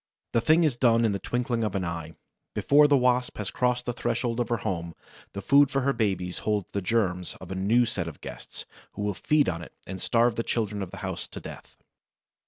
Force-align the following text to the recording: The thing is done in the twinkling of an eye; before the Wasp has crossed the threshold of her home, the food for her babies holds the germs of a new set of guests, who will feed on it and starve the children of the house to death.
The 0.33 0.41
thing 0.41 0.63
is 0.63 0.77
done 0.77 1.05
in 1.05 1.11
the 1.11 1.19
twinkling 1.19 1.63
of 1.63 1.75
an 1.75 1.85
eye; 1.85 2.13
before 2.55 2.87
the 2.87 2.97
Wasp 2.97 3.37
has 3.37 3.51
crossed 3.51 3.85
the 3.85 3.93
threshold 3.93 4.39
of 4.39 4.49
her 4.49 4.57
home, 4.65 4.95
the 5.33 5.43
food 5.43 5.69
for 5.69 5.81
her 5.81 5.93
babies 5.93 6.39
holds 6.39 6.65
the 6.71 6.81
germs 6.81 7.35
of 7.39 7.51
a 7.51 7.55
new 7.55 7.85
set 7.85 8.07
of 8.07 8.19
guests, 8.19 8.65
who 8.93 9.03
will 9.03 9.13
feed 9.13 9.47
on 9.47 9.61
it 9.61 9.73
and 9.85 10.01
starve 10.01 10.37
the 10.37 10.41
children 10.43 10.81
of 10.81 10.89
the 10.89 10.97
house 11.05 11.27
to 11.27 11.39
death. 11.39 11.77